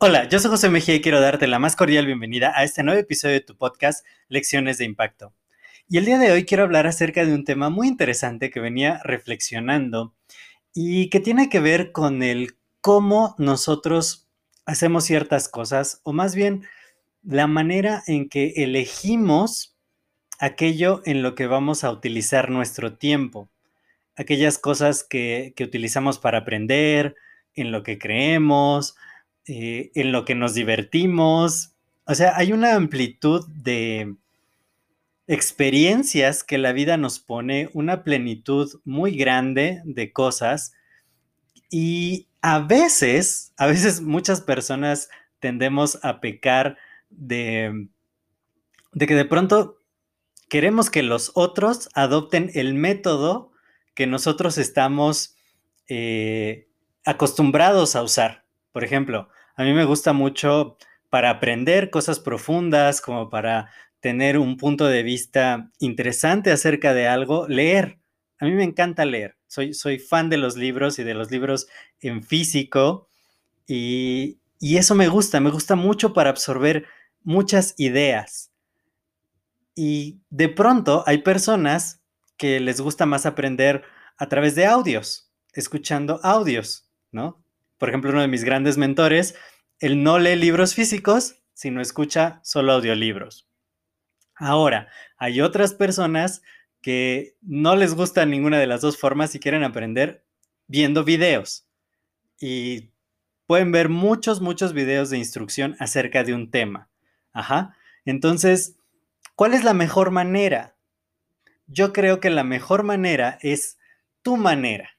Hola, 0.00 0.28
yo 0.28 0.38
soy 0.38 0.50
José 0.50 0.68
Mejía 0.68 0.94
y 0.94 1.00
quiero 1.00 1.20
darte 1.20 1.48
la 1.48 1.58
más 1.58 1.74
cordial 1.74 2.06
bienvenida 2.06 2.52
a 2.54 2.62
este 2.62 2.84
nuevo 2.84 3.00
episodio 3.00 3.34
de 3.34 3.40
tu 3.40 3.56
podcast 3.56 4.06
Lecciones 4.28 4.78
de 4.78 4.84
Impacto. 4.84 5.34
Y 5.88 5.98
el 5.98 6.04
día 6.04 6.18
de 6.18 6.30
hoy 6.30 6.44
quiero 6.44 6.62
hablar 6.62 6.86
acerca 6.86 7.24
de 7.24 7.34
un 7.34 7.44
tema 7.44 7.68
muy 7.68 7.88
interesante 7.88 8.50
que 8.50 8.60
venía 8.60 9.00
reflexionando 9.02 10.14
y 10.72 11.10
que 11.10 11.18
tiene 11.18 11.48
que 11.48 11.58
ver 11.58 11.90
con 11.90 12.22
el 12.22 12.56
cómo 12.80 13.34
nosotros 13.38 14.28
hacemos 14.66 15.04
ciertas 15.04 15.48
cosas 15.48 16.00
o 16.04 16.12
más 16.12 16.34
bien 16.36 16.64
la 17.22 17.46
manera 17.46 18.04
en 18.06 18.28
que 18.28 18.52
elegimos 18.56 19.76
aquello 20.38 21.02
en 21.06 21.22
lo 21.22 21.34
que 21.34 21.46
vamos 21.48 21.82
a 21.82 21.90
utilizar 21.90 22.50
nuestro 22.50 22.96
tiempo, 22.96 23.50
aquellas 24.18 24.58
cosas 24.58 25.04
que, 25.04 25.52
que 25.56 25.64
utilizamos 25.64 26.18
para 26.18 26.38
aprender, 26.38 27.16
en 27.54 27.72
lo 27.72 27.82
que 27.82 27.98
creemos, 27.98 28.96
eh, 29.46 29.90
en 29.94 30.12
lo 30.12 30.24
que 30.24 30.34
nos 30.34 30.54
divertimos. 30.54 31.72
O 32.04 32.14
sea, 32.14 32.36
hay 32.36 32.52
una 32.52 32.74
amplitud 32.74 33.46
de 33.48 34.14
experiencias 35.26 36.42
que 36.42 36.58
la 36.58 36.72
vida 36.72 36.96
nos 36.96 37.18
pone, 37.18 37.68
una 37.74 38.02
plenitud 38.02 38.80
muy 38.84 39.16
grande 39.16 39.82
de 39.84 40.12
cosas 40.12 40.72
y 41.70 42.26
a 42.40 42.60
veces, 42.60 43.52
a 43.58 43.66
veces 43.66 44.00
muchas 44.00 44.40
personas 44.40 45.10
tendemos 45.38 45.98
a 46.02 46.20
pecar 46.20 46.78
de, 47.10 47.88
de 48.92 49.06
que 49.06 49.14
de 49.14 49.24
pronto 49.26 49.78
queremos 50.48 50.88
que 50.88 51.02
los 51.02 51.32
otros 51.34 51.90
adopten 51.94 52.50
el 52.54 52.72
método 52.72 53.47
que 53.98 54.06
nosotros 54.06 54.58
estamos 54.58 55.34
eh, 55.88 56.68
acostumbrados 57.04 57.96
a 57.96 58.04
usar. 58.04 58.44
Por 58.70 58.84
ejemplo, 58.84 59.28
a 59.56 59.64
mí 59.64 59.72
me 59.72 59.84
gusta 59.84 60.12
mucho 60.12 60.76
para 61.10 61.30
aprender 61.30 61.90
cosas 61.90 62.20
profundas, 62.20 63.00
como 63.00 63.28
para 63.28 63.72
tener 63.98 64.38
un 64.38 64.56
punto 64.56 64.86
de 64.86 65.02
vista 65.02 65.72
interesante 65.80 66.52
acerca 66.52 66.94
de 66.94 67.08
algo, 67.08 67.48
leer. 67.48 67.98
A 68.38 68.44
mí 68.44 68.52
me 68.52 68.62
encanta 68.62 69.04
leer. 69.04 69.36
Soy, 69.48 69.74
soy 69.74 69.98
fan 69.98 70.30
de 70.30 70.36
los 70.36 70.56
libros 70.56 71.00
y 71.00 71.02
de 71.02 71.14
los 71.14 71.32
libros 71.32 71.66
en 72.00 72.22
físico 72.22 73.08
y, 73.66 74.38
y 74.60 74.76
eso 74.76 74.94
me 74.94 75.08
gusta, 75.08 75.40
me 75.40 75.50
gusta 75.50 75.74
mucho 75.74 76.12
para 76.12 76.30
absorber 76.30 76.86
muchas 77.24 77.74
ideas. 77.78 78.52
Y 79.74 80.20
de 80.30 80.48
pronto 80.48 81.02
hay 81.04 81.18
personas 81.18 81.98
que 82.38 82.60
les 82.60 82.80
gusta 82.80 83.04
más 83.04 83.26
aprender 83.26 83.82
a 84.16 84.28
través 84.28 84.54
de 84.54 84.64
audios, 84.64 85.30
escuchando 85.52 86.20
audios, 86.22 86.90
¿no? 87.12 87.44
por 87.78 87.88
ejemplo, 87.88 88.10
uno 88.10 88.20
de 88.20 88.28
mis 88.28 88.44
grandes 88.44 88.76
mentores, 88.76 89.36
él 89.78 90.02
no 90.02 90.18
lee 90.18 90.36
libros 90.36 90.74
físicos, 90.74 91.36
sino 91.54 91.80
escucha 91.80 92.40
solo 92.42 92.72
audiolibros. 92.72 93.48
Ahora, 94.34 94.88
hay 95.16 95.40
otras 95.40 95.74
personas 95.74 96.42
que 96.82 97.36
no 97.40 97.76
les 97.76 97.94
gusta 97.94 98.26
ninguna 98.26 98.58
de 98.58 98.66
las 98.66 98.80
dos 98.80 98.98
formas 98.98 99.34
y 99.34 99.40
quieren 99.40 99.64
aprender 99.64 100.24
viendo 100.66 101.04
videos. 101.04 101.66
Y 102.40 102.90
pueden 103.46 103.72
ver 103.72 103.88
muchos, 103.88 104.40
muchos 104.40 104.72
videos 104.72 105.10
de 105.10 105.18
instrucción 105.18 105.76
acerca 105.78 106.22
de 106.24 106.34
un 106.34 106.50
tema. 106.50 106.88
Ajá. 107.32 107.76
Entonces, 108.04 108.76
¿cuál 109.34 109.54
es 109.54 109.64
la 109.64 109.74
mejor 109.74 110.10
manera? 110.10 110.76
Yo 111.68 111.92
creo 111.92 112.18
que 112.18 112.30
la 112.30 112.44
mejor 112.44 112.82
manera 112.82 113.38
es 113.42 113.78
tu 114.22 114.36
manera. 114.36 114.90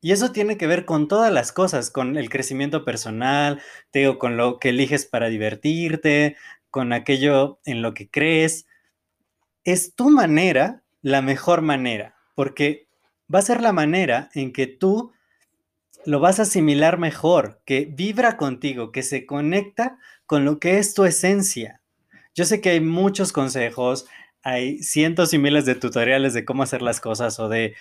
Y 0.00 0.12
eso 0.12 0.32
tiene 0.32 0.56
que 0.56 0.66
ver 0.66 0.84
con 0.84 1.06
todas 1.06 1.32
las 1.32 1.52
cosas, 1.52 1.90
con 1.90 2.16
el 2.16 2.30
crecimiento 2.30 2.84
personal, 2.84 3.60
te 3.90 4.00
digo, 4.00 4.18
con 4.18 4.36
lo 4.36 4.58
que 4.58 4.70
eliges 4.70 5.04
para 5.04 5.28
divertirte, 5.28 6.36
con 6.70 6.92
aquello 6.92 7.60
en 7.64 7.82
lo 7.82 7.94
que 7.94 8.08
crees. 8.08 8.66
Es 9.64 9.94
tu 9.94 10.08
manera 10.08 10.82
la 11.02 11.20
mejor 11.20 11.62
manera, 11.62 12.16
porque 12.34 12.88
va 13.32 13.40
a 13.40 13.42
ser 13.42 13.60
la 13.60 13.72
manera 13.72 14.30
en 14.34 14.52
que 14.52 14.66
tú 14.66 15.12
lo 16.06 16.20
vas 16.20 16.38
a 16.38 16.42
asimilar 16.42 16.98
mejor, 16.98 17.60
que 17.66 17.84
vibra 17.84 18.38
contigo, 18.38 18.92
que 18.92 19.02
se 19.02 19.26
conecta 19.26 19.98
con 20.26 20.44
lo 20.44 20.58
que 20.58 20.78
es 20.78 20.94
tu 20.94 21.04
esencia. 21.04 21.82
Yo 22.34 22.44
sé 22.44 22.60
que 22.60 22.70
hay 22.70 22.80
muchos 22.80 23.32
consejos, 23.32 24.06
hay 24.42 24.82
cientos 24.82 25.34
y 25.34 25.38
miles 25.38 25.64
de 25.64 25.74
tutoriales 25.74 26.34
de 26.34 26.44
cómo 26.44 26.62
hacer 26.62 26.82
las 26.82 27.00
cosas 27.00 27.38
o 27.40 27.48
de 27.48 27.74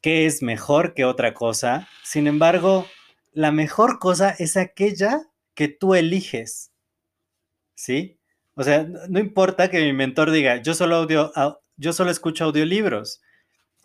qué 0.00 0.26
es 0.26 0.42
mejor 0.42 0.94
que 0.94 1.04
otra 1.04 1.34
cosa. 1.34 1.88
Sin 2.02 2.26
embargo, 2.26 2.86
la 3.32 3.52
mejor 3.52 3.98
cosa 3.98 4.30
es 4.30 4.56
aquella 4.56 5.22
que 5.54 5.68
tú 5.68 5.94
eliges. 5.94 6.72
¿Sí? 7.74 8.18
O 8.54 8.62
sea, 8.62 8.86
no 9.08 9.18
importa 9.18 9.70
que 9.70 9.80
mi 9.80 9.92
mentor 9.92 10.30
diga, 10.30 10.62
yo 10.62 10.74
solo, 10.74 10.96
audio, 10.96 11.32
yo 11.76 11.92
solo 11.92 12.10
escucho 12.10 12.44
audiolibros. 12.44 13.20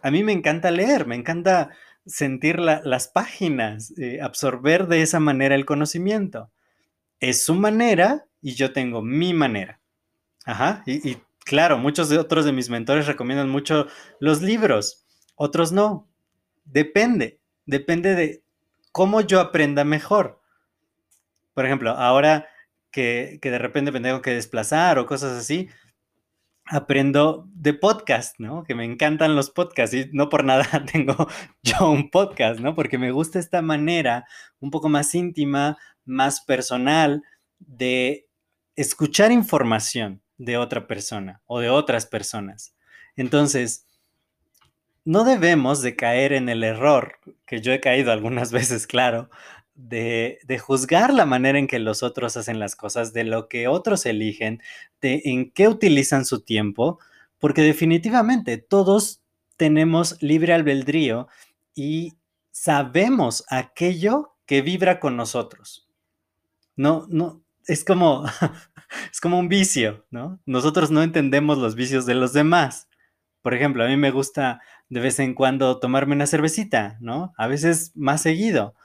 A 0.01 0.11
mí 0.11 0.23
me 0.23 0.31
encanta 0.31 0.71
leer, 0.71 1.07
me 1.07 1.15
encanta 1.15 1.71
sentir 2.05 2.59
las 2.59 3.07
páginas, 3.07 3.93
eh, 3.97 4.19
absorber 4.21 4.87
de 4.87 5.01
esa 5.01 5.19
manera 5.19 5.55
el 5.55 5.65
conocimiento. 5.65 6.51
Es 7.19 7.43
su 7.43 7.55
manera 7.55 8.25
y 8.41 8.53
yo 8.53 8.73
tengo 8.73 9.01
mi 9.01 9.33
manera. 9.33 9.79
Ajá. 10.45 10.83
Y, 10.85 11.17
claro, 11.49 11.79
muchos 11.79 12.09
de 12.09 12.19
otros 12.19 12.45
de 12.45 12.51
mis 12.51 12.69
mentores 12.69 13.07
recomiendan 13.07 13.49
mucho 13.49 13.87
los 14.19 14.43
libros, 14.43 15.07
otros 15.35 15.71
no. 15.71 16.07
Depende, 16.63 17.39
depende 17.65 18.13
de 18.13 18.43
cómo 18.91 19.21
yo 19.21 19.39
aprenda 19.39 19.83
mejor. 19.83 20.39
Por 21.55 21.65
ejemplo, 21.65 21.89
ahora 21.89 22.47
que, 22.91 23.39
de 23.41 23.57
repente 23.57 23.91
me 23.91 23.99
tengo 23.99 24.21
que 24.21 24.29
desplazar 24.29 24.99
o 24.99 25.07
cosas 25.07 25.39
así, 25.39 25.69
aprendo 26.67 27.47
de 27.51 27.73
podcast, 27.73 28.39
¿no? 28.39 28.63
Que 28.63 28.75
me 28.75 28.85
encantan 28.85 29.35
los 29.35 29.49
podcasts 29.49 29.95
y 29.95 30.07
no 30.13 30.29
por 30.29 30.43
nada 30.43 30.85
tengo 30.91 31.27
yo 31.63 31.89
un 31.89 32.11
podcast, 32.11 32.59
¿no? 32.59 32.75
Porque 32.75 32.99
me 32.99 33.09
gusta 33.09 33.39
esta 33.39 33.63
manera 33.63 34.27
un 34.59 34.69
poco 34.69 34.87
más 34.87 35.15
íntima, 35.15 35.79
más 36.05 36.41
personal 36.41 37.23
de 37.57 38.27
escuchar 38.75 39.31
información 39.31 40.21
de 40.39 40.57
otra 40.57 40.87
persona 40.87 41.43
o 41.45 41.59
de 41.59 41.69
otras 41.69 42.07
personas. 42.07 42.73
Entonces, 43.15 43.85
no 45.05 45.23
debemos 45.23 45.81
de 45.81 45.95
caer 45.95 46.33
en 46.33 46.49
el 46.49 46.63
error, 46.63 47.19
que 47.45 47.61
yo 47.61 47.71
he 47.71 47.79
caído 47.79 48.11
algunas 48.11 48.51
veces, 48.51 48.87
claro, 48.87 49.29
de, 49.75 50.39
juzgar 50.59 51.13
la 51.13 51.25
manera 51.25 51.59
en 51.59 51.67
que 51.67 51.79
los 51.79 52.03
otros 52.03 52.35
hacen 52.37 52.59
las 52.59 52.75
cosas, 52.75 53.13
de 53.13 53.23
lo 53.23 53.47
que 53.47 53.67
otros 53.67 54.05
eligen, 54.05 54.61
de 55.01 55.21
en 55.25 55.51
qué 55.51 55.67
utilizan 55.67 56.25
su 56.25 56.41
tiempo, 56.41 56.99
porque 57.37 57.61
definitivamente 57.61 58.57
todos 58.57 59.21
tenemos 59.57 60.21
libre 60.21 60.53
albedrío 60.53 61.27
y 61.75 62.13
sabemos 62.51 63.45
aquello 63.49 64.35
que 64.45 64.61
vibra 64.61 64.99
con 64.99 65.15
nosotros. 65.15 65.87
No, 66.75 67.07
no, 67.09 67.41
es 67.67 67.83
como, 67.83 68.25
es 69.11 69.21
como 69.21 69.39
un 69.39 69.49
vicio, 69.49 70.05
¿no? 70.11 70.39
Nosotros 70.45 70.91
no 70.91 71.03
entendemos 71.03 71.57
los 71.57 71.75
vicios 71.75 72.05
de 72.05 72.15
los 72.15 72.33
demás. 72.33 72.89
Por 73.41 73.53
ejemplo, 73.53 73.83
a 73.83 73.87
mí 73.87 73.97
me 73.97 74.11
gusta 74.11 74.61
de 74.89 74.99
vez 74.99 75.19
en 75.19 75.33
cuando 75.33 75.79
tomarme 75.79 76.15
una 76.15 76.27
cervecita, 76.27 76.97
¿no? 76.99 77.33
A 77.37 77.47
veces 77.47 77.91
más 77.95 78.21
seguido. 78.21 78.75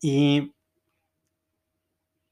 Y 0.00 0.52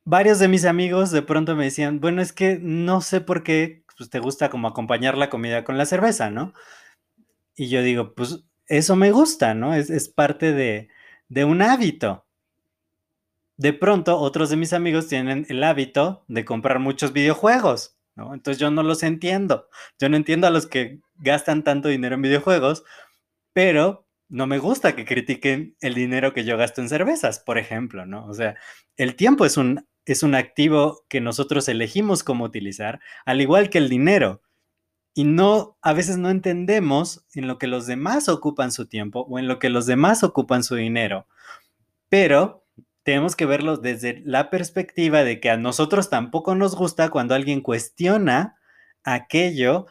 varios 0.05 0.39
de 0.39 0.49
mis 0.49 0.65
amigos 0.65 1.11
de 1.11 1.23
pronto 1.23 1.55
me 1.55 1.65
decían, 1.65 2.01
bueno, 2.01 2.23
es 2.23 2.33
que 2.33 2.59
no 2.61 3.01
sé 3.01 3.21
por 3.21 3.43
qué 3.43 3.85
pues, 3.97 4.11
te 4.11 4.19
gusta 4.19 4.51
como 4.51 4.69
acompañar 4.69 5.17
la 5.17 5.31
comida 5.31 5.63
con 5.63 5.79
la 5.79 5.87
cerveza, 5.87 6.31
¿no? 6.31 6.55
Y 7.55 7.69
yo 7.69 7.83
digo, 7.83 8.15
pues 8.15 8.43
eso 8.67 8.97
me 8.97 9.13
gusta, 9.13 9.55
¿no? 9.55 9.75
Es, 9.75 10.09
parte 10.09 10.53
de, 10.53 10.89
de 11.29 11.45
un 11.45 11.61
hábito. 11.63 12.25
De 13.61 13.73
pronto, 13.73 14.19
otros 14.19 14.49
de 14.51 14.57
mis 14.57 14.73
amigos 14.73 15.09
tienen 15.09 15.47
el 15.49 15.63
hábito 15.65 16.25
de 16.29 16.45
comprar 16.45 16.79
muchos 16.79 17.13
videojuegos, 17.13 17.97
¿no? 18.17 18.33
Entonces 18.35 18.59
yo 18.59 18.71
no 18.71 18.83
los 18.83 19.03
entiendo. 19.03 19.69
Yo 19.99 20.09
no 20.09 20.17
entiendo 20.17 20.47
a 20.47 20.51
los 20.51 20.67
que 20.67 21.01
gastan 21.17 21.63
tanto 21.63 21.89
dinero 21.89 22.15
en 22.15 22.23
videojuegos 22.23 22.85
pero 23.53 24.07
no 24.29 24.47
me 24.47 24.59
gusta 24.59 24.95
que 24.95 25.05
critiquen 25.05 25.77
el 25.81 25.95
dinero 25.95 26.33
que 26.33 26.45
yo 26.45 26.57
gasto 26.57 26.81
en 26.81 26.89
cervezas, 26.89 27.41
por 27.41 27.59
ejemplo, 27.59 28.07
¿no? 28.07 28.27
O 28.27 28.35
sea, 28.35 28.57
el 28.97 29.17
tiempo 29.17 29.45
es 29.45 29.57
un, 29.57 29.87
es 30.05 30.23
un 30.23 30.35
activo 30.35 31.05
que 31.09 31.21
nosotros 31.21 31.69
elegimos 31.69 32.23
cómo 32.23 32.45
utilizar, 32.45 33.01
al 33.25 33.41
igual 33.41 33.71
que 33.71 33.79
el 33.79 33.89
dinero. 33.89 34.43
Y 35.15 35.25
no, 35.25 35.77
a 35.83 35.93
veces 35.93 36.19
no 36.19 36.31
entendemos 36.31 37.27
en 37.35 37.49
lo 37.49 37.59
que 37.59 37.67
los 37.67 37.87
demás 37.87 38.29
ocupan 38.29 38.71
su 38.71 38.87
tiempo 38.87 39.27
o 39.29 39.41
en 39.41 39.49
lo 39.49 39.59
que 39.59 39.69
los 39.69 39.87
demás 39.87 40.23
ocupan 40.23 40.63
su 40.63 40.77
dinero. 40.77 41.27
Pero 42.09 42.60
tenemos 43.03 43.37
que 43.37 43.47
verlo 43.47 43.77
desde 43.77 44.23
la 44.25 44.51
perspectiva 44.51 45.25
de 45.25 45.41
que 45.41 45.51
a 45.51 45.57
nosotros 45.57 46.11
tampoco 46.11 46.55
nos 46.55 46.77
gusta 46.77 47.09
cuando 47.11 47.35
alguien 47.35 47.61
cuestiona 47.61 48.57
aquello 49.05 49.87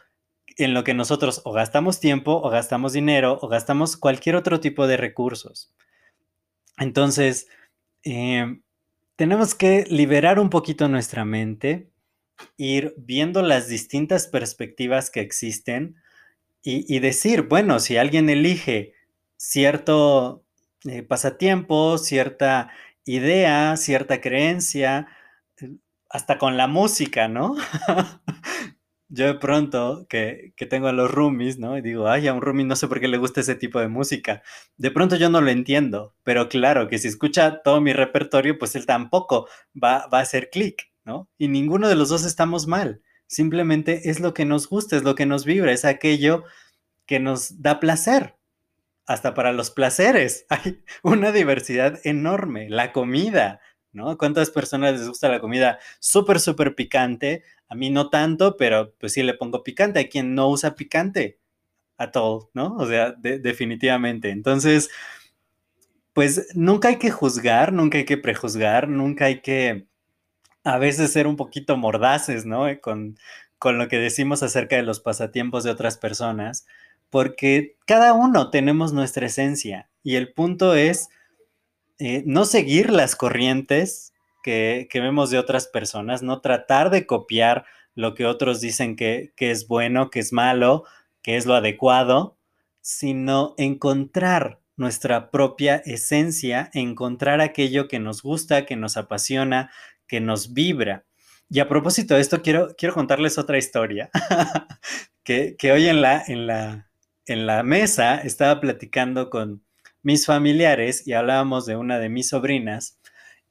en 0.56 0.74
lo 0.74 0.84
que 0.84 0.94
nosotros 0.94 1.42
o 1.44 1.52
gastamos 1.52 2.00
tiempo 2.00 2.32
o 2.32 2.50
gastamos 2.50 2.92
dinero 2.92 3.38
o 3.40 3.48
gastamos 3.48 3.96
cualquier 3.96 4.36
otro 4.36 4.60
tipo 4.60 4.86
de 4.86 4.96
recursos. 4.96 5.72
Entonces, 6.78 7.48
em, 8.02 8.62
tenemos 9.16 9.54
que 9.54 9.84
liberar 9.88 10.38
un 10.38 10.50
poquito 10.50 10.88
nuestra 10.88 11.24
mente, 11.24 11.90
ir 12.56 12.94
viendo 12.96 13.42
las 13.42 13.68
distintas 13.68 14.26
perspectivas 14.26 15.10
que 15.10 15.20
existen 15.20 15.96
y, 16.62 16.98
decir, 16.98 17.42
bueno, 17.42 17.80
si 17.80 17.96
alguien 17.96 18.28
elige 18.28 18.92
cierto 19.38 20.44
eh, 20.84 21.02
pasatiempo, 21.02 21.96
cierta 21.96 22.70
idea, 23.14 23.76
cierta 23.76 24.20
creencia, 24.20 25.08
eh, 25.60 25.76
hasta 26.08 26.38
con 26.38 26.56
la 26.56 26.66
música, 26.66 27.28
¿no? 27.28 27.56
yo 29.10 29.26
de 29.26 29.34
pronto 29.34 30.06
que, 30.08 30.54
tengo 30.70 30.86
a 30.88 30.92
los 30.92 31.10
roomies, 31.10 31.58
¿no? 31.58 31.76
Y 31.76 31.82
digo, 31.82 32.08
ay, 32.08 32.28
a 32.28 32.32
un 32.32 32.40
roomie 32.40 32.64
no 32.64 32.76
sé 32.76 32.86
por 32.88 33.00
qué 33.00 33.08
le 33.08 33.18
gusta 33.18 33.40
ese 33.40 33.56
tipo 33.56 33.80
de 33.80 33.88
música. 33.88 34.42
De 34.76 34.90
pronto 34.92 35.16
yo 35.16 35.28
no 35.30 35.40
lo 35.40 35.50
entiendo, 35.50 36.14
pero 36.22 36.48
claro 36.48 36.88
que 36.88 36.98
si 36.98 37.08
escucha 37.08 37.62
todo 37.62 37.80
mi 37.80 37.92
repertorio, 37.92 38.58
pues 38.58 38.76
él 38.76 38.86
tampoco 38.86 39.48
va, 39.74 40.06
va 40.06 40.18
a 40.18 40.22
hacer 40.22 40.48
clic, 40.50 40.92
¿no? 41.04 41.28
Y 41.38 41.48
ninguno 41.48 41.88
de 41.88 41.96
los 41.96 42.08
dos 42.08 42.24
estamos 42.24 42.68
mal. 42.68 43.02
Simplemente 43.26 44.10
es 44.10 44.20
lo 44.20 44.32
que 44.32 44.44
nos 44.44 44.68
gusta, 44.68 44.96
es 44.96 45.02
lo 45.02 45.14
que 45.16 45.26
nos 45.26 45.44
vibra, 45.44 45.72
es 45.72 45.84
aquello 45.84 46.44
que 47.06 47.18
nos 47.18 47.60
da 47.62 47.80
placer. 47.80 48.36
Hasta 49.10 49.34
para 49.34 49.52
los 49.52 49.72
placeres 49.72 50.46
hay 50.50 50.84
una 51.02 51.32
diversidad 51.32 51.98
enorme. 52.04 52.70
La 52.70 52.92
comida, 52.92 53.60
¿no? 53.90 54.16
¿Cuántas 54.16 54.50
personas 54.50 54.92
les 54.92 55.08
gusta 55.08 55.28
la 55.28 55.40
comida 55.40 55.80
súper, 55.98 56.38
súper 56.38 56.76
picante? 56.76 57.42
A 57.68 57.74
mí 57.74 57.90
no 57.90 58.08
tanto, 58.08 58.56
pero 58.56 58.94
pues 59.00 59.14
sí 59.14 59.24
le 59.24 59.34
pongo 59.34 59.64
picante. 59.64 59.98
Hay 59.98 60.08
quien 60.08 60.36
no 60.36 60.48
usa 60.48 60.76
picante 60.76 61.40
a 61.98 62.12
todo, 62.12 62.50
¿no? 62.54 62.76
O 62.76 62.86
sea, 62.86 63.12
definitivamente. 63.18 64.30
Entonces, 64.30 64.90
pues 66.12 66.46
nunca 66.54 66.86
hay 66.86 66.98
que 66.98 67.10
juzgar, 67.10 67.72
nunca 67.72 67.98
hay 67.98 68.04
que 68.04 68.16
prejuzgar, 68.16 68.88
nunca 68.88 69.24
hay 69.24 69.40
que 69.40 69.88
a 70.62 70.78
veces 70.78 71.12
ser 71.12 71.26
un 71.26 71.34
poquito 71.34 71.76
mordaces, 71.76 72.46
¿no? 72.46 72.66
Con, 72.80 73.18
con 73.58 73.76
lo 73.76 73.88
que 73.88 73.98
decimos 73.98 74.44
acerca 74.44 74.76
de 74.76 74.84
los 74.84 75.00
pasatiempos 75.00 75.64
de 75.64 75.72
otras 75.72 75.98
personas, 75.98 76.64
porque 77.10 77.76
cada 77.86 78.12
uno 78.14 78.50
tenemos 78.50 78.92
nuestra 78.92 79.26
esencia 79.26 79.90
y 80.02 80.16
el 80.16 80.32
punto 80.32 80.74
es 80.74 81.08
eh, 81.98 82.22
no 82.24 82.44
seguir 82.46 82.90
las 82.90 83.16
corrientes 83.16 84.14
que, 84.42 84.88
vemos 84.94 85.30
de 85.30 85.38
otras 85.38 85.66
personas, 85.66 86.22
no 86.22 86.40
tratar 86.40 86.90
de 86.90 87.06
copiar 87.06 87.66
lo 87.94 88.14
que 88.14 88.26
otros 88.26 88.60
dicen 88.60 88.96
que, 88.96 89.32
es 89.36 89.68
bueno, 89.68 90.10
que 90.10 90.20
es 90.20 90.32
malo, 90.32 90.84
que 91.22 91.36
es 91.36 91.44
lo 91.44 91.54
adecuado, 91.54 92.38
sino 92.80 93.54
encontrar 93.58 94.60
nuestra 94.76 95.30
propia 95.30 95.76
esencia, 95.84 96.70
encontrar 96.72 97.42
aquello 97.42 97.86
que 97.86 97.98
nos 97.98 98.22
gusta, 98.22 98.64
que 98.64 98.76
nos 98.76 98.96
apasiona, 98.96 99.70
que 100.06 100.20
nos 100.20 100.54
vibra. 100.54 101.04
Y 101.50 101.60
a 101.60 101.68
propósito 101.68 102.14
de 102.14 102.22
esto, 102.22 102.40
quiero, 102.40 102.74
quiero 102.78 102.94
contarles 102.94 103.36
otra 103.36 103.58
historia, 103.58 104.08
que, 105.22 105.56
hoy 105.70 105.88
en 105.88 106.00
la, 106.00 106.22
en, 106.26 106.46
la, 106.46 106.89
en 107.26 107.46
la 107.46 107.62
mesa 107.62 108.16
estaba 108.16 108.60
platicando 108.60 109.30
con, 109.30 109.62
mis 110.02 110.26
familiares 110.26 111.06
y 111.06 111.12
hablábamos 111.12 111.66
de 111.66 111.76
una 111.76 111.98
de 111.98 112.08
mis 112.08 112.28
sobrinas 112.28 112.98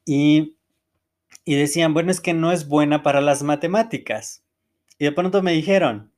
y, 0.06 0.56
decían, 1.46 1.94
bueno, 1.94 2.12
es 2.12 2.22
que 2.22 2.34
no 2.34 2.52
es 2.52 2.68
buena 2.68 3.02
para 3.04 3.22
las 3.22 3.44
matemáticas. 3.44 4.44
Y 5.00 5.06
de 5.06 5.12
pronto 5.12 5.42
me 5.42 5.52
dijeron, 5.52 6.12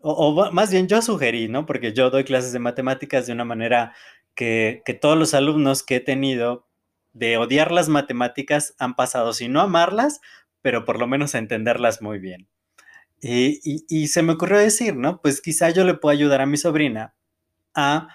o, 0.00 0.50
más 0.52 0.72
bien 0.72 0.88
yo 0.88 1.02
sugerí, 1.02 1.48
¿no? 1.48 1.66
Porque 1.66 1.92
yo 1.92 2.10
doy 2.10 2.24
clases 2.24 2.52
de 2.52 2.58
matemáticas 2.58 3.26
de 3.26 3.32
una 3.32 3.44
manera 3.44 3.94
que, 4.34 4.82
todos 5.00 5.18
los 5.18 5.34
alumnos 5.34 5.82
que 5.82 5.96
he 5.96 6.00
tenido 6.00 6.66
de 7.12 7.36
odiar 7.36 7.70
las 7.72 7.88
matemáticas 7.88 8.74
han 8.78 8.94
pasado, 8.96 9.32
si 9.32 9.48
no 9.48 9.60
amarlas, 9.60 10.20
pero 10.62 10.84
por 10.84 10.98
lo 10.98 11.06
menos 11.06 11.34
a 11.34 11.38
entenderlas 11.38 12.02
muy 12.02 12.18
bien. 12.18 12.48
Y, 13.24 13.84
y, 13.88 14.08
se 14.08 14.22
me 14.22 14.32
ocurrió 14.32 14.58
decir, 14.58 14.96
¿no? 14.96 15.20
Pues 15.22 15.40
quizá 15.40 15.70
yo 15.70 15.84
le 15.84 15.94
puedo 15.94 16.12
ayudar 16.12 16.40
a 16.40 16.46
mi 16.46 16.56
sobrina 16.56 17.14
a 17.72 18.08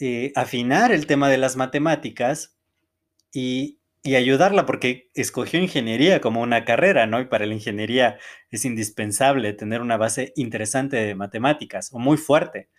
eh, 0.00 0.32
afinar 0.36 0.92
el 0.92 1.06
tema 1.06 1.28
de 1.28 1.38
las 1.38 1.56
matemáticas 1.56 2.58
y, 3.32 3.78
ayudarla, 4.04 4.66
porque 4.66 5.10
escogió 5.14 5.60
ingeniería 5.60 6.20
como 6.20 6.40
una 6.42 6.64
carrera, 6.64 7.06
¿no? 7.06 7.20
Y 7.20 7.26
para 7.26 7.46
la 7.46 7.54
ingeniería 7.54 8.18
es 8.50 8.64
indispensable 8.64 9.52
tener 9.52 9.82
una 9.82 9.96
base 9.98 10.32
interesante 10.36 10.96
de 10.96 11.14
matemáticas 11.14 11.90
o 11.92 11.98
muy 11.98 12.16
fuerte. 12.16 12.70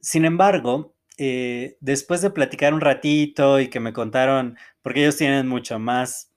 Sin 0.00 0.24
embargo, 0.24 0.96
eh, 1.18 1.76
después 1.80 2.22
de 2.22 2.30
platicar 2.30 2.74
un 2.74 2.80
ratito 2.80 3.60
y 3.60 3.68
que 3.68 3.80
me 3.80 3.92
contaron, 3.92 4.56
porque 4.82 5.00
ellos 5.02 5.16
tienen 5.16 5.48
mucho 5.48 5.78
más 5.78 6.32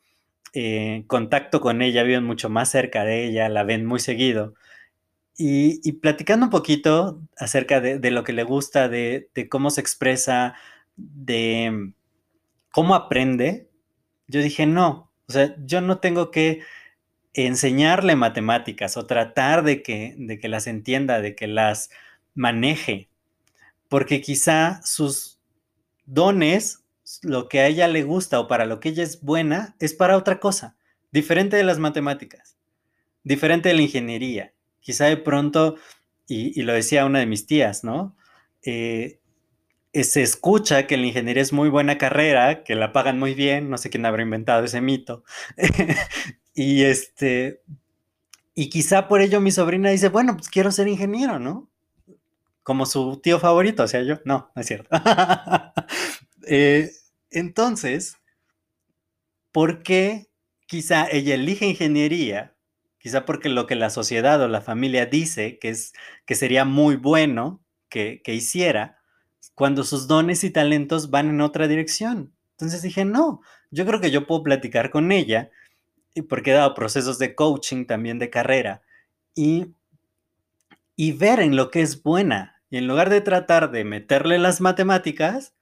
eh, 0.53 1.03
contacto 1.07 1.61
con 1.61 1.81
ella, 1.81 2.03
viven 2.03 2.23
mucho 2.23 2.49
más 2.49 2.69
cerca 2.69 3.03
de 3.03 3.25
ella, 3.25 3.49
la 3.49 3.63
ven 3.63 3.85
muy 3.85 3.99
seguido, 3.99 4.55
y, 5.41 5.93
platicando 5.93 6.47
un 6.47 6.49
poquito 6.49 7.21
acerca 7.37 7.79
de, 7.79 8.11
lo 8.11 8.23
que 8.25 8.33
le 8.33 8.43
gusta, 8.43 8.89
de, 8.89 9.29
cómo 9.49 9.69
se 9.69 9.79
expresa, 9.79 10.55
de 10.97 11.93
cómo 12.71 12.93
aprende, 12.93 13.69
yo 14.27 14.41
dije, 14.41 14.65
no, 14.65 15.11
o 15.29 15.31
sea, 15.31 15.55
yo 15.65 15.79
no 15.79 15.99
tengo 15.99 16.29
que 16.29 16.61
enseñarle 17.33 18.15
matemáticas 18.17 18.97
o 18.97 19.05
tratar 19.05 19.63
de 19.63 19.81
que, 19.81 20.13
de 20.17 20.39
que 20.39 20.49
las 20.49 20.67
entienda, 20.67 21.21
de 21.21 21.35
que 21.35 21.47
las 21.47 21.89
maneje, 22.35 23.09
porque 23.87 24.21
quizá 24.21 24.81
sus 24.83 25.39
dones, 26.05 26.78
lo 27.23 27.47
que 27.47 27.59
a 27.59 27.67
ella 27.67 27.87
le 27.87 28.03
gusta 28.03 28.39
o 28.39 28.47
para 28.47 28.65
lo 28.65 28.79
que 28.79 28.89
ella 28.89 29.03
es 29.03 29.21
buena, 29.21 29.75
es 29.79 29.93
para 29.93 30.17
otra 30.17 30.39
cosa, 30.39 30.77
diferente 31.11 31.57
de 31.57 31.63
las 31.63 31.79
matemáticas, 31.79 32.57
diferente 33.23 33.69
de 33.69 33.75
la 33.75 33.81
ingeniería 33.81 34.53
quizá 34.89 35.05
de 35.05 35.17
pronto, 35.17 35.75
y, 36.27 36.61
lo 36.63 36.73
decía 36.73 37.05
una 37.05 37.19
de 37.19 37.25
mis 37.25 37.45
tías, 37.45 37.83
¿no? 37.83 38.15
Eh, 38.63 39.19
eh, 39.93 40.03
se 40.03 40.21
escucha 40.21 40.87
que 40.87 40.97
la 40.97 41.07
ingeniería 41.07 41.43
es 41.43 41.53
muy 41.53 41.69
buena 41.69 41.97
carrera, 41.97 42.63
que 42.63 42.75
la 42.75 42.91
pagan 42.91 43.19
muy 43.19 43.33
bien, 43.33 43.69
no 43.69 43.77
sé 43.77 43.89
quién 43.89 44.05
habrá 44.05 44.23
inventado 44.23 44.63
ese 44.65 44.81
mito. 44.81 45.23
y 46.53 46.83
este, 46.83 47.61
y 48.55 48.69
quizá 48.69 49.07
por 49.07 49.21
ello 49.21 49.39
mi 49.41 49.51
sobrina 49.51 49.89
dice, 49.89 50.09
bueno, 50.09 50.35
pues 50.35 50.49
quiero 50.49 50.71
ser 50.71 50.87
ingeniero, 50.87 51.39
¿no? 51.39 51.69
Como 52.63 52.85
su 52.85 53.17
tío 53.17 53.39
favorito, 53.39 53.83
o 53.83 53.87
sea, 53.87 54.03
yo, 54.03 54.19
no, 54.25 54.51
no 54.55 54.61
es 54.61 54.67
cierto. 54.67 54.89
Eh, 56.47 56.91
entonces, 57.31 58.17
¿por 59.51 59.83
qué 59.83 60.27
quizá 60.67 61.07
ella 61.09 61.35
elige 61.35 61.65
ingeniería 61.65 62.55
quizá 62.99 63.25
porque 63.25 63.49
lo 63.49 63.65
que 63.65 63.75
la 63.75 63.89
sociedad 63.89 64.39
o 64.41 64.47
la 64.47 64.61
familia 64.61 65.05
dice 65.05 65.57
que, 65.57 65.69
es, 65.69 65.93
que 66.25 66.35
sería 66.35 66.65
muy 66.65 66.97
bueno 66.97 67.63
que, 67.89 68.21
hiciera, 68.27 68.99
cuando 69.55 69.83
sus 69.83 70.07
dones 70.07 70.43
y 70.43 70.51
talentos 70.51 71.09
van 71.09 71.29
en 71.29 71.41
otra 71.41 71.67
dirección. 71.67 72.35
Entonces 72.51 72.83
dije, 72.83 73.05
no, 73.05 73.41
yo 73.71 73.85
creo 73.85 73.99
que 73.99 74.11
yo 74.11 74.27
puedo 74.27 74.43
platicar 74.43 74.91
con 74.91 75.11
ella, 75.11 75.49
porque 76.27 76.51
he 76.51 76.53
dado 76.53 76.75
procesos 76.75 77.17
de 77.17 77.33
coaching 77.33 77.85
también 77.85 78.19
de 78.19 78.29
carrera, 78.29 78.83
y, 79.33 79.73
y 80.95 81.13
ver 81.13 81.39
en 81.39 81.55
lo 81.55 81.71
que 81.71 81.81
es 81.81 82.03
buena. 82.03 82.61
Y 82.69 82.77
en 82.77 82.87
lugar 82.87 83.09
de 83.09 83.21
tratar 83.21 83.71
de 83.71 83.85
meterle 83.85 84.37
las 84.37 84.61
matemáticas, 84.61 85.55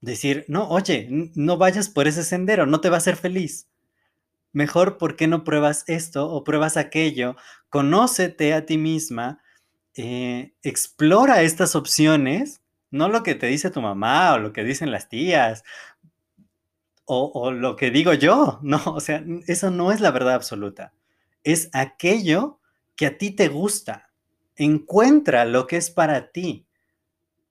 decir, 0.00 0.44
no, 0.48 0.68
oye, 0.68 1.08
no 1.10 1.56
vayas 1.56 1.88
por 1.88 2.08
ese 2.08 2.24
sendero, 2.24 2.66
no 2.66 2.80
te 2.80 2.90
va 2.90 2.96
a 2.96 2.98
hacer 2.98 3.16
feliz 3.16 3.68
mejor, 4.52 4.98
¿por 4.98 5.16
qué 5.16 5.26
no 5.26 5.44
pruebas 5.44 5.84
esto 5.86 6.30
o 6.30 6.44
pruebas 6.44 6.76
aquello? 6.76 7.36
Conócete 7.70 8.54
a 8.54 8.66
ti 8.66 8.78
misma, 8.78 9.40
eh, 9.94 10.52
explora 10.62 11.42
estas 11.42 11.74
opciones, 11.76 12.62
no 12.90 13.08
lo 13.08 13.22
que 13.22 13.34
te 13.34 13.46
dice 13.46 13.70
tu 13.70 13.80
mamá 13.80 14.34
o 14.34 14.38
lo 14.38 14.52
que 14.52 14.64
dicen 14.64 14.90
las 14.90 15.08
tías 15.08 15.64
o, 17.04 17.30
o 17.34 17.50
lo 17.50 17.76
que 17.76 17.90
digo 17.90 18.14
yo, 18.14 18.58
no, 18.62 18.82
o 18.86 19.00
sea, 19.00 19.24
eso 19.46 19.70
no 19.70 19.92
es 19.92 20.00
la 20.00 20.10
verdad 20.10 20.34
absoluta, 20.34 20.92
es 21.44 21.70
aquello 21.72 22.60
que 22.96 23.06
a 23.06 23.18
ti 23.18 23.30
te 23.30 23.48
gusta, 23.48 24.10
encuentra 24.56 25.44
lo 25.44 25.66
que 25.66 25.76
es 25.76 25.90
para 25.90 26.32
ti. 26.32 26.66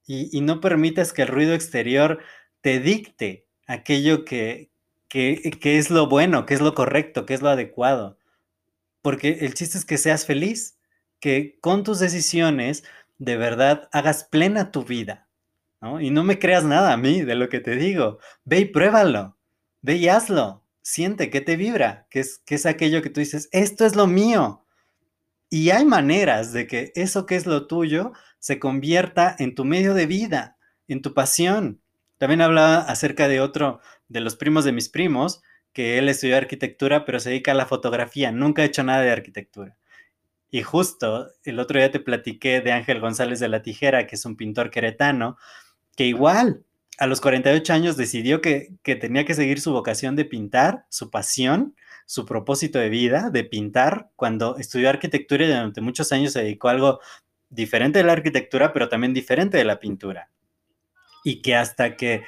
Y, 0.07 0.41
no 0.41 0.61
permitas 0.61 1.11
que 1.11 1.23
el 1.23 1.27
ruido 1.27 1.53
exterior 1.53 2.19
te 2.61 2.79
dicte 2.79 3.45
aquello 3.67 4.23
que, 4.23 4.71
que, 5.09 5.51
que 5.61 5.77
es 5.77 5.89
lo 5.89 6.07
bueno, 6.07 6.45
que 6.45 6.53
es 6.53 6.61
lo 6.61 6.73
correcto, 6.73 7.25
que 7.25 7.33
es 7.33 7.41
lo 7.41 7.49
adecuado. 7.49 8.17
Porque 9.01 9.39
el 9.41 9.53
chiste 9.53 9.77
es 9.77 9.85
que 9.85 9.97
seas 9.97 10.25
feliz, 10.25 10.77
que 11.19 11.57
con 11.59 11.83
tus 11.83 11.99
decisiones 11.99 12.85
de 13.17 13.35
verdad 13.35 13.89
hagas 13.91 14.23
plena 14.23 14.71
tu 14.71 14.85
vida. 14.85 15.27
¿no? 15.81 15.99
Y 15.99 16.09
no 16.09 16.23
me 16.23 16.39
creas 16.39 16.63
nada 16.63 16.93
a 16.93 16.97
mí 16.97 17.21
de 17.21 17.35
lo 17.35 17.49
que 17.49 17.59
te 17.59 17.75
digo. 17.75 18.19
Ve 18.45 18.59
y 18.59 18.65
pruébalo. 18.65 19.37
Ve 19.81 19.97
y 19.97 20.07
hazlo. 20.07 20.63
Siente 20.81 21.29
que 21.29 21.41
te 21.41 21.57
vibra, 21.57 22.07
que 22.09 22.21
es, 22.21 22.39
que 22.45 22.55
es 22.55 22.65
aquello 22.65 23.01
que 23.01 23.09
tú 23.09 23.19
dices, 23.19 23.49
esto 23.51 23.85
es 23.85 23.97
lo 23.97 24.07
mío. 24.07 24.63
Y 25.49 25.69
hay 25.71 25.83
maneras 25.83 26.53
de 26.53 26.65
que 26.65 26.93
eso 26.95 27.25
que 27.25 27.35
es 27.35 27.45
lo 27.45 27.67
tuyo 27.67 28.13
se 28.39 28.59
convierta 28.59 29.35
en 29.39 29.55
tu 29.55 29.65
medio 29.65 29.93
de 29.93 30.05
vida, 30.05 30.57
en 30.87 31.01
tu 31.01 31.13
pasión. 31.13 31.81
También 32.17 32.41
hablaba 32.41 32.79
acerca 32.79 33.27
de 33.27 33.41
otro 33.41 33.79
de 34.07 34.21
los 34.21 34.35
primos 34.35 34.63
de 34.63 34.71
mis 34.71 34.89
primos, 34.89 35.41
que 35.73 35.97
él 35.97 36.09
estudió 36.09 36.37
arquitectura, 36.37 37.05
pero 37.05 37.19
se 37.19 37.29
dedica 37.29 37.51
a 37.51 37.55
la 37.55 37.65
fotografía, 37.65 38.31
nunca 38.31 38.61
ha 38.61 38.65
hecho 38.65 38.83
nada 38.83 39.01
de 39.01 39.11
arquitectura. 39.11 39.77
Y 40.49 40.63
justo 40.63 41.27
el 41.43 41.59
otro 41.59 41.79
día 41.79 41.91
te 41.91 41.99
platiqué 41.99 42.61
de 42.61 42.71
Ángel 42.71 42.99
González 42.99 43.39
de 43.39 43.49
la 43.49 43.61
Tijera, 43.61 44.07
que 44.07 44.15
es 44.15 44.25
un 44.25 44.37
pintor 44.37 44.71
queretano, 44.71 45.37
que 45.95 46.05
igual 46.05 46.63
a 46.97 47.05
los 47.05 47.21
48 47.21 47.73
años 47.73 47.97
decidió 47.97 48.41
que, 48.41 48.73
que 48.81 48.95
tenía 48.95 49.25
que 49.25 49.35
seguir 49.35 49.59
su 49.59 49.71
vocación 49.71 50.15
de 50.15 50.25
pintar, 50.25 50.85
su 50.89 51.11
pasión, 51.11 51.75
su 52.07 52.25
propósito 52.25 52.79
de 52.79 52.89
vida 52.89 53.29
de 53.29 53.43
pintar 53.43 54.09
cuando 54.15 54.57
estudió 54.57 54.89
arquitectura 54.89 55.45
y 55.45 55.49
durante 55.49 55.81
muchos 55.81 56.11
años 56.11 56.33
se 56.33 56.41
dedicó 56.41 56.69
a 56.69 56.71
algo 56.71 56.99
diferente 57.49 57.99
de 57.99 58.05
la 58.05 58.13
arquitectura, 58.13 58.73
pero 58.73 58.89
también 58.89 59.13
diferente 59.13 59.57
de 59.57 59.65
la 59.65 59.79
pintura. 59.79 60.29
Y 61.23 61.41
que 61.41 61.55
hasta 61.55 61.95
que 61.97 62.23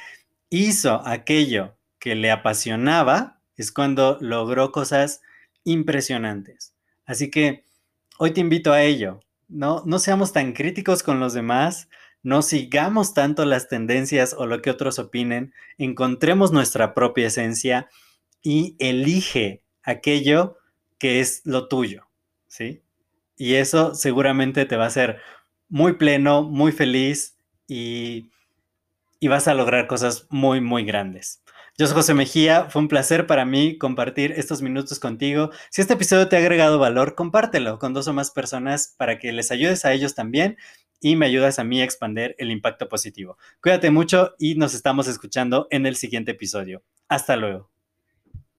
hizo 0.50 1.06
aquello 1.06 1.78
que 2.00 2.16
le 2.16 2.32
apasionaba, 2.32 3.42
es 3.56 3.72
cuando 3.72 4.18
logró 4.22 4.72
cosas 4.72 5.22
impresionantes. 5.66 6.74
Así 7.06 7.30
que 7.30 7.66
hoy 8.18 8.32
te 8.32 8.42
invito 8.42 8.72
a 8.72 8.84
ello. 8.84 9.20
No, 9.48 9.84
no 9.86 10.00
seamos 10.00 10.32
tan 10.32 10.54
críticos 10.54 11.04
con 11.04 11.20
los 11.20 11.34
demás, 11.34 11.90
no 12.22 12.42
sigamos 12.42 13.14
tanto 13.14 13.46
las 13.46 13.68
tendencias 13.68 14.34
o 14.38 14.46
lo 14.46 14.62
que 14.62 14.70
otros 14.70 15.00
opinen, 15.00 15.54
encontremos 15.78 16.52
nuestra 16.52 16.94
propia 16.94 17.28
esencia 17.28 17.90
y 18.42 18.76
elige 18.80 19.64
aquello 19.84 20.58
que 20.98 21.20
es 21.20 21.42
lo 21.46 21.68
tuyo, 21.68 22.08
¿sí? 22.48 22.82
Y 23.40 23.56
eso 23.56 23.96
seguramente 23.96 24.66
te 24.66 24.76
va 24.76 24.84
a 24.84 24.88
hacer 24.88 25.22
muy 25.70 25.94
pleno, 25.94 26.44
muy 26.44 26.74
feliz 26.74 27.38
y, 27.68 28.30
y 29.20 29.30
vas 29.30 29.48
a 29.48 29.54
lograr 29.54 29.88
cosas 29.88 30.28
muy, 30.30 30.60
muy 30.60 30.84
grandes. 30.84 31.42
Yo 31.78 31.88
soy 31.88 31.96
José 31.96 32.14
Mejía, 32.14 32.66
fue 32.70 32.82
un 32.82 32.90
placer 32.90 33.28
para 33.28 33.46
mí 33.46 33.78
compartir 33.78 34.34
estos 34.34 34.62
minutos 34.62 35.00
contigo. 35.00 35.52
Si 35.72 35.80
este 35.80 35.94
episodio 35.94 36.28
te 36.28 36.36
ha 36.36 36.40
agregado 36.40 36.80
valor, 36.80 37.16
compártelo 37.16 37.80
con 37.80 37.94
dos 37.94 38.10
o 38.10 38.14
más 38.14 38.32
personas 38.32 38.94
para 38.98 39.18
que 39.20 39.32
les 39.32 39.52
ayudes 39.52 39.86
a 39.86 39.94
ellos 39.94 40.16
también 40.16 40.58
y 41.00 41.16
me 41.16 41.26
ayudas 41.26 41.60
a 41.60 41.64
mí 41.64 41.80
a 41.80 41.86
expandir 41.86 42.36
el 42.40 42.52
impacto 42.52 42.90
positivo. 42.90 43.38
Cuídate 43.62 43.90
mucho 43.90 44.36
y 44.38 44.56
nos 44.56 44.74
estamos 44.74 45.08
escuchando 45.08 45.68
en 45.70 45.86
el 45.86 45.96
siguiente 45.96 46.32
episodio. 46.32 46.84
Hasta 47.08 47.38
luego. 47.38 47.70